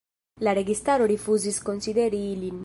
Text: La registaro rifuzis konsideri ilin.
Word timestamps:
La 0.47 0.55
registaro 0.59 1.05
rifuzis 1.11 1.61
konsideri 1.69 2.25
ilin. 2.33 2.59